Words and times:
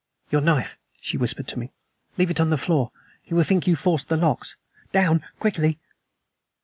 "Your 0.31 0.41
knife," 0.41 0.79
she 0.99 1.15
whispered 1.15 1.47
to 1.49 1.59
me. 1.59 1.71
"Leave 2.17 2.31
it 2.31 2.39
on 2.39 2.49
the 2.49 2.57
floor. 2.57 2.91
He 3.21 3.35
will 3.35 3.43
think 3.43 3.67
you 3.67 3.75
forced 3.75 4.09
the 4.09 4.17
locks. 4.17 4.55
Down! 4.91 5.21
Quickly!" 5.39 5.79